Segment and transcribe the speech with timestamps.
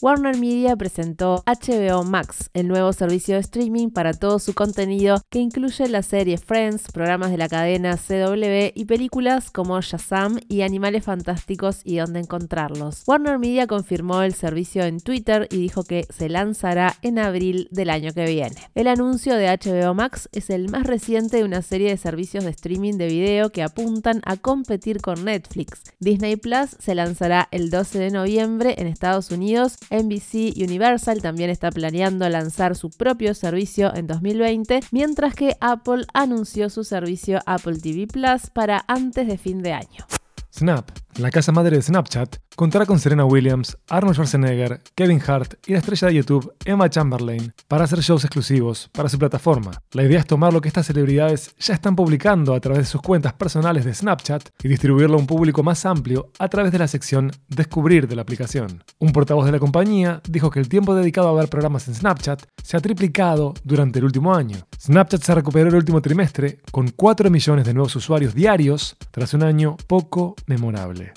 [0.00, 5.40] Warner Media presentó HBO Max, el nuevo servicio de streaming para todo su contenido que
[5.40, 11.02] incluye la serie Friends, programas de la cadena CW y películas como Shazam y Animales
[11.02, 13.02] Fantásticos y dónde encontrarlos.
[13.08, 17.90] Warner Media confirmó el servicio en Twitter y dijo que se lanzará en abril del
[17.90, 18.54] año que viene.
[18.76, 22.50] El anuncio de HBO Max es el más reciente de una serie de servicios de
[22.50, 25.82] streaming de video que apuntan a competir con Netflix.
[25.98, 31.70] Disney Plus se lanzará el 12 de noviembre en Estados Unidos NBC Universal también está
[31.70, 38.06] planeando lanzar su propio servicio en 2020, mientras que Apple anunció su servicio Apple TV
[38.06, 40.06] Plus para antes de fin de año.
[40.52, 45.72] Snap, la casa madre de Snapchat, contará con Serena Williams, Arnold Schwarzenegger, Kevin Hart y
[45.72, 49.72] la estrella de YouTube Emma Chamberlain para hacer shows exclusivos para su plataforma.
[49.92, 53.02] La idea es tomar lo que estas celebridades ya están publicando a través de sus
[53.02, 56.88] cuentas personales de Snapchat y distribuirlo a un público más amplio a través de la
[56.88, 58.84] sección Descubrir de la aplicación.
[58.98, 62.44] Un portavoz de la compañía dijo que el tiempo dedicado a ver programas en Snapchat
[62.62, 64.58] se ha triplicado durante el último año.
[64.80, 69.42] Snapchat se recuperó el último trimestre con 4 millones de nuevos usuarios diarios tras un
[69.42, 71.07] año poco memorable.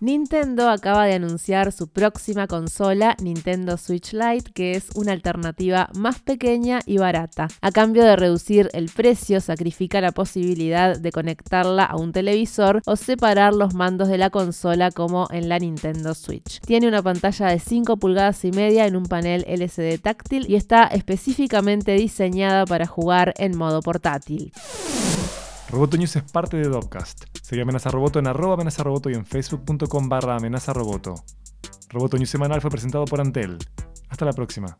[0.00, 6.20] Nintendo acaba de anunciar su próxima consola, Nintendo Switch Lite, que es una alternativa más
[6.20, 7.48] pequeña y barata.
[7.62, 12.96] A cambio de reducir el precio, sacrifica la posibilidad de conectarla a un televisor o
[12.96, 16.60] separar los mandos de la consola como en la Nintendo Switch.
[16.60, 20.84] Tiene una pantalla de 5 pulgadas y media en un panel LCD táctil y está
[20.84, 24.52] específicamente diseñada para jugar en modo portátil.
[25.70, 27.33] Roboto News es parte de Dopcast.
[27.44, 31.14] Sigue Amenaza Roboto en arroba amenaza roboto y en facebook.com barra amenaza roboto.
[31.92, 33.58] News semanal fue presentado por Antel.
[34.08, 34.78] Hasta la próxima.